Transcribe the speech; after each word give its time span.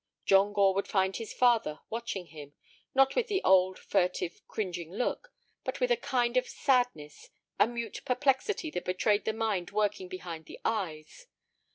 John 0.25 0.51
Gore 0.53 0.73
would 0.73 0.87
find 0.87 1.15
his 1.15 1.31
father 1.31 1.81
watching 1.91 2.25
him, 2.25 2.55
not 2.95 3.15
with 3.15 3.27
the 3.27 3.39
old, 3.43 3.77
furtive, 3.77 4.41
cringing 4.47 4.91
look, 4.91 5.31
but 5.63 5.79
with 5.79 5.91
a 5.91 5.95
kind 5.95 6.37
of 6.37 6.47
sadness, 6.49 7.29
a 7.59 7.67
mute 7.67 8.01
perplexity 8.03 8.71
that 8.71 8.85
betrayed 8.85 9.25
the 9.25 9.31
mind 9.33 9.69
working 9.69 10.07
behind 10.07 10.45
the 10.47 10.59
eyes. 10.65 11.27